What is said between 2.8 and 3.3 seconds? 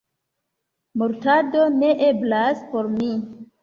mi.